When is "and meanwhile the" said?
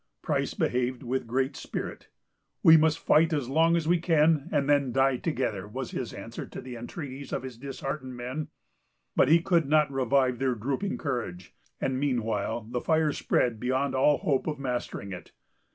11.79-12.81